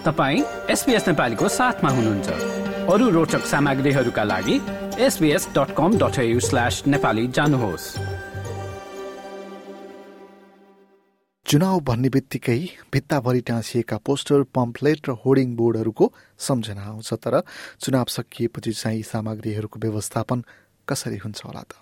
तपाईँ 0.00 0.42
एसपिएस 0.70 1.08
नेपालीको 1.08 1.48
साथमा 1.48 1.90
हुनुहुन्छ। 1.90 2.28
अरू 2.88 3.08
रोचक 3.10 3.44
सामग्रीहरूका 3.44 4.22
लागि 4.24 4.56
SBS 4.96 5.48
dot 5.48 5.74
com 5.76 5.98
dot 5.98 6.16
slash 6.40 6.82
Nepali 6.86 7.26
जानुहोस्। 7.28 7.84
चुनाव 11.46 11.80
भन्ने 11.80 12.08
बित्तिकै 12.08 12.58
भित्ताभरि 12.92 13.40
टाँसिएका 13.40 13.96
पोस्टर 13.96 14.42
पम्पलेट 14.56 15.08
र 15.08 15.16
होर्डिङ 15.20 15.54
बोर्डहरूको 15.56 16.12
सम्झना 16.38 16.82
आउँछ 16.82 17.12
तर 17.20 17.40
चुनाव 17.80 18.04
सकिएपछि 18.08 18.72
चाहिँ 18.72 19.02
सामग्रीहरूको 19.02 19.80
व्यवस्थापन 19.80 20.44
कसरी 20.88 21.16
हुन्छ 21.16 21.44
होला 21.44 21.62
त? 21.62 21.72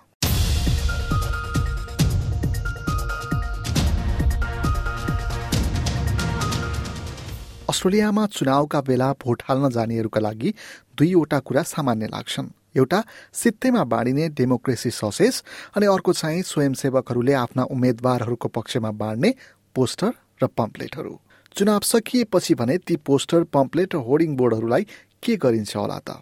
अस्ट्रेलियामा 7.69 8.25
चुनावका 8.27 8.79
बेला 8.81 9.11
भोट 9.21 9.41
हाल्न 9.45 9.69
जानेहरूका 9.69 10.19
लागि 10.19 10.53
दुईवटा 10.97 11.39
कुरा 11.39 11.63
सामान्य 11.63 12.07
लाग्छन्। 12.07 12.47
एउटा 12.77 12.99
सित्तैमा 13.33 13.83
बाँडिने 13.83 14.29
डेमोक्रेसी 14.37 14.89
ससेस 14.91 15.43
अनि 15.77 15.85
अर्को 15.85 16.13
चाहिँ 16.13 16.41
स्वयंसेवकहरूले 16.41 17.33
आफ्ना 17.33 17.63
उम्मेद्वारहरूको 17.69 18.47
पक्षमा 18.57 18.91
बाँड्ने 19.01 19.33
पोस्टर 19.75 20.11
र 20.41 20.47
पम्पलेटहरू। 20.57 21.13
चुनाव 21.55 21.79
सकिएपछि 21.83 22.53
भने 22.55 22.77
ती 22.77 22.95
पोस्टर 23.05 23.43
पम्पलेट 23.53 23.95
र 23.95 23.97
होर्डिङ 24.07 24.35
बोर्डहरूलाई 24.35 24.83
के 25.23 25.35
गरिन्छ 25.37 25.75
होला 25.75 25.99
त? 25.99 26.17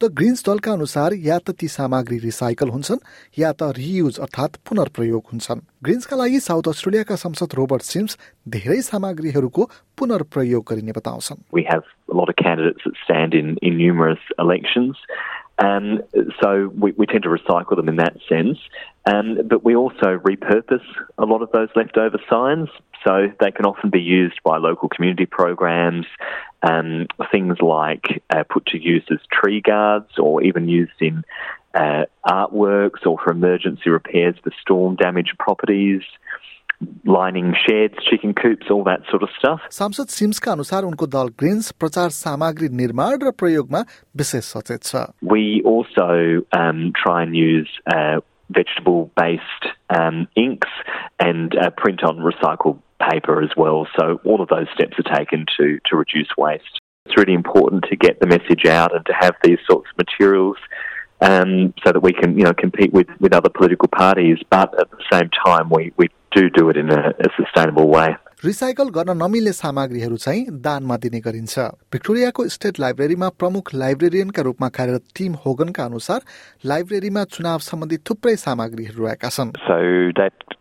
त 0.00 0.08
ग्रिन्स 0.18 0.44
दलका 0.46 0.72
अनुसार 0.72 1.12
या 1.26 1.38
त 1.38 1.54
ती 1.60 1.68
सामग्री 1.68 2.18
रिसाइकल 2.18 2.68
हुन्छन् 2.76 3.04
या 3.38 3.52
त 3.52 3.70
रियुज 3.78 4.18
अर्थात् 4.26 4.56
पुनर्प्रयोग 4.68 5.32
हुन्छन् 5.32 5.64
ग्रिन्सका 5.84 6.16
लागि 6.22 6.40
साउथ 6.48 6.68
अस्ट्रेलियाका 6.72 7.16
सांसद 7.24 7.56
रोबर्ट 7.60 7.82
सिम्स 7.92 8.18
धेरै 8.56 8.80
सामग्रीहरूको 8.90 9.68
पुनर्प्रयोग 9.98 10.64
गरिने 10.70 10.92
बताउँछन् 11.00 11.42
We 11.58 11.66
have 11.72 11.84
a 12.08 12.16
lot 12.20 12.32
of 12.32 12.36
candidates 12.36 12.82
that 12.86 12.96
stand 13.04 13.34
in, 13.34 13.56
in 13.62 13.76
numerous 13.78 14.22
elections. 14.38 14.96
Um, 15.58 16.00
so 16.40 16.72
we, 16.82 16.92
we 16.96 17.06
tend 17.06 17.22
to 17.24 17.28
recycle 17.28 17.76
them 17.76 17.88
in 17.88 17.96
that 17.96 18.14
sense. 18.28 18.58
Um, 19.06 19.38
but 19.44 19.64
we 19.64 19.76
also 19.76 20.18
repurpose 20.30 20.86
a 21.18 21.26
lot 21.26 21.42
of 21.42 21.50
those 21.52 21.68
leftover 21.76 22.18
signs. 22.28 22.68
So 23.04 23.28
they 23.40 23.50
can 23.50 23.64
often 23.64 23.90
be 23.90 24.00
used 24.00 24.40
by 24.44 24.58
local 24.58 24.88
community 24.88 25.24
programs, 25.24 26.06
um, 26.62 27.06
things 27.32 27.56
like 27.62 28.22
uh, 28.28 28.44
put 28.48 28.66
to 28.66 28.78
use 28.78 29.04
as 29.10 29.18
tree 29.32 29.62
guards 29.62 30.18
or 30.18 30.42
even 30.42 30.68
used 30.68 31.00
in 31.00 31.24
uh, 31.74 32.04
artworks 32.26 33.06
or 33.06 33.16
for 33.22 33.30
emergency 33.32 33.88
repairs 33.88 34.34
for 34.44 34.52
storm 34.60 34.96
damaged 34.96 35.36
properties. 35.38 36.02
Lining 37.04 37.54
sheds, 37.66 37.94
chicken 38.08 38.32
coops, 38.32 38.66
all 38.70 38.84
that 38.84 39.00
sort 39.10 39.22
of 39.22 39.28
stuff. 39.38 39.60
सांसद 39.70 40.06
सिम्सका 40.08 40.52
अनुसार 40.52 40.82
उनको 40.84 41.06
दल 41.14 41.28
greens 41.40 41.70
प्रचार 41.80 42.08
सामग्री 42.18 42.68
निर्माण 42.76 43.18
र 43.22 43.30
प्रयोगमा 43.42 43.80
विशेष 44.16 44.44
सचेत 44.56 44.82
छ 44.84 45.02
We 45.22 45.60
also 45.72 46.08
um, 46.60 46.80
try 47.02 47.18
and 47.22 47.36
use 47.36 47.68
uh, 47.86 48.20
vegetable 48.49 49.11
based 49.15 49.41
um, 49.89 50.27
inks 50.35 50.69
and 51.19 51.55
uh, 51.57 51.69
print 51.71 52.03
on 52.03 52.17
recycled 52.17 52.79
paper 52.99 53.41
as 53.41 53.49
well. 53.57 53.87
So 53.97 54.19
all 54.23 54.41
of 54.41 54.49
those 54.49 54.67
steps 54.73 54.97
are 54.99 55.17
taken 55.17 55.45
to, 55.57 55.79
to 55.87 55.97
reduce 55.97 56.29
waste. 56.37 56.79
It's 57.05 57.17
really 57.17 57.33
important 57.33 57.85
to 57.89 57.95
get 57.95 58.19
the 58.19 58.27
message 58.27 58.65
out 58.65 58.95
and 58.95 59.05
to 59.05 59.13
have 59.13 59.35
these 59.43 59.59
sorts 59.69 59.89
of 59.91 59.97
materials 59.97 60.57
um, 61.21 61.73
so 61.83 61.91
that 61.91 62.01
we 62.01 62.13
can, 62.13 62.37
you 62.37 62.43
know, 62.43 62.53
compete 62.53 62.91
with, 62.93 63.07
with 63.19 63.33
other 63.33 63.49
political 63.49 63.87
parties. 63.87 64.37
But 64.49 64.79
at 64.79 64.89
the 64.89 65.03
same 65.11 65.29
time, 65.45 65.69
we, 65.69 65.93
we 65.97 66.07
do 66.31 66.49
do 66.49 66.69
it 66.69 66.77
in 66.77 66.89
a, 66.89 67.09
a 67.09 67.29
sustainable 67.37 67.87
way. 67.87 68.15
Recycle 68.43 68.89
गर्न 68.89 69.11
नमिल्ने 69.17 69.51
सामग्रीहरू 69.53 70.15
चाहिँ 70.17 70.45
दानमा 70.63 70.95
दिने 71.03 71.19
गरिन्छ 71.19 71.59
भिक्टोरियाको 71.91 72.47
state 72.49 72.79
लाइब्रेरीमा 72.79 73.29
प्रमुख 73.39 73.73
लाइब्रेरियनका 73.75 74.41
रूपमा 74.41 74.69
कार्यरत 74.77 75.03
टिम 75.17 75.33
होगनका 75.45 75.83
अनुसार 75.85 76.21
लाइब्रेरीमा 76.65 77.23
चुनाव 77.35 77.59
सम्बन्धी 77.67 77.97
थुप्रै 78.09 78.35
सामग्रीहरू 78.43 79.05
रहेका 79.05 79.29
छन् 79.29 79.53
So 79.67 79.79
that 80.19 80.57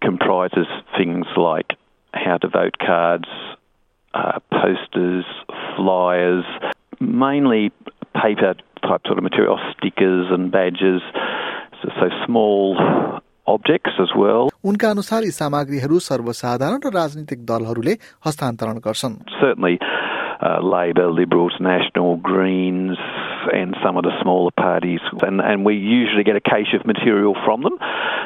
comprises 0.00 0.70
things 0.96 1.26
like 1.36 1.74
how 2.14 2.36
to 2.38 2.48
vote 2.48 2.78
cards, 2.78 3.28
uh, 4.14 4.38
so, 12.00 12.08
small. 12.26 13.20
उनका 14.71 14.89
अनुसार 14.89 15.23
यी 15.23 15.31
सामग्रीहरू 15.31 15.99
सर्वसाधारण 15.99 16.79
र 16.85 16.91
राजनीतिक 16.95 17.45
दलहरूले 17.45 17.95
हस्तान्तरण 18.25 18.77
गर्छन् 18.85 19.15
Certainly 19.39 19.79
uh, 20.43 20.59
Labor, 20.61 21.11
Liberals, 21.11 21.55
National, 21.59 22.17
Greens, 22.17 22.97
and 23.53 23.75
some 23.83 23.97
of 23.97 24.03
the 24.03 24.11
smaller 24.21 24.51
parties. 24.51 24.99
And, 25.21 25.41
and 25.41 25.65
we 25.65 25.75
usually 25.75 26.23
get 26.23 26.35
a 26.35 26.41
cache 26.41 26.73
of 26.73 26.85
material 26.85 27.35
from 27.45 27.63
them. 27.63 27.77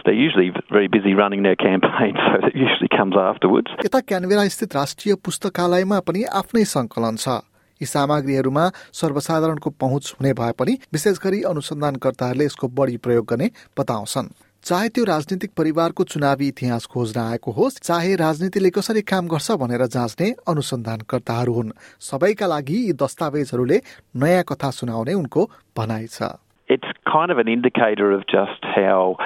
They're 0.05 0.13
usually 0.13 0.51
very 0.71 0.87
busy 0.87 1.13
running 1.13 1.43
their 1.43 1.55
campaign, 1.55 2.15
so 2.25 2.47
it 2.47 2.55
usually 2.55 2.89
comes 2.97 3.15
afterwards. 3.17 3.69
यता 3.85 3.99
Canberra 4.09 4.47
स्थित 4.55 4.75
राष्ट्रिय 4.75 5.15
पुस्तकालयमा 5.25 5.99
पनि 6.09 6.23
आफ्नै 6.41 6.63
संकलन 6.73 7.15
छ 7.23 7.37
यी 7.81 7.85
सामग्रीहरूमा 7.85 8.65
सर्वसाधारणको 9.01 9.69
पहुँच 9.83 10.15
हुने 10.19 10.33
भए 10.41 10.51
पनि 10.59 10.77
विशेष 10.93 11.19
गरी 11.25 11.41
अनुसन्धानकर्ताहरूले 11.53 12.45
यसको 12.45 12.67
बढी 12.79 12.97
प्रयोग 13.05 13.25
गर्ने 13.31 13.49
बताउँछन् 13.77 14.33
चाहे 14.64 14.88
त्यो 14.94 15.04
राजनीतिक 15.04 15.50
परिवारको 15.58 16.04
चुनावी 16.12 16.48
इतिहास 16.48 16.84
खोज्न 16.94 17.20
आएको 17.20 17.50
होस् 17.52 17.78
चाहे 17.86 18.14
राजनीतिले 18.16 18.70
कसरी 18.76 19.00
काम 19.12 19.28
गर्छ 19.32 19.56
भनेर 19.62 19.84
जाँच्ने 19.94 20.28
अनुसन्धानकर्ताहरू 20.52 21.52
हुन् 21.52 21.72
सबैका 22.08 22.46
लागि 22.52 22.78
यी 22.86 22.92
दस्तावेजहरूले 23.02 23.78
नयाँ 24.22 24.44
कथा 24.50 24.70
सुनाउने 24.78 25.14
उनको 25.22 25.50
भनाइ 25.78 26.06
छ 26.14 26.30
It's 26.68 26.92
kind 27.06 27.32
of 27.32 27.38
an 27.38 27.48
indicator 27.48 28.12
of 28.12 28.22
just 28.32 28.64
how 28.74 29.16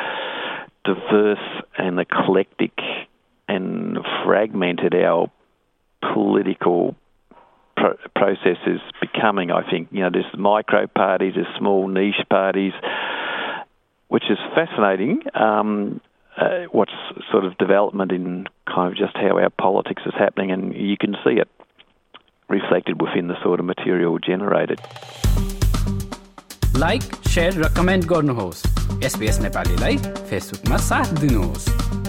diverse 0.89 1.49
and 1.79 2.01
eclectic 2.01 2.81
and 3.49 3.99
fragmented 4.25 4.95
our 4.95 5.29
political 6.03 6.97
pro- 7.77 7.99
process 8.17 8.65
is 8.67 8.81
becoming. 9.01 9.51
I 9.51 9.63
think 9.71 9.89
you 9.93 10.03
know 10.03 10.11
there's 10.11 10.35
micro 10.49 10.87
parties, 11.03 11.35
there's 11.37 11.55
small 11.59 11.87
niche 11.89 12.25
parties, 12.31 12.73
which 14.08 14.24
is 14.30 14.38
fascinating. 14.56 15.22
Um, 15.34 16.02
uh, 16.38 16.64
what's 16.72 16.94
sort 17.32 17.46
of 17.46 17.58
development 17.58 18.12
in 18.12 18.48
kind 18.66 18.92
of 18.92 18.98
just 18.98 19.16
how 19.16 19.38
our 19.38 19.50
politics 19.50 20.04
is 20.06 20.14
happening, 20.18 20.52
and 20.52 20.74
you 20.74 20.98
can 20.98 21.16
see 21.24 21.40
it 21.40 21.50
reflected 22.50 23.02
within 23.02 23.28
the 23.28 23.42
sort 23.44 23.60
of 23.60 23.66
material 23.66 24.20
generated. 24.20 24.80
Like 26.82 27.02
share 27.34 27.58
र 27.62 27.68
comment 27.78 28.06
गर्नुहोस् 28.10 28.62
SPS 29.06 29.40
नेपालीलाई 29.42 29.98
फेसबुकमा 30.30 30.78
साथ 30.88 31.14
दिनुहोस् 31.20 32.05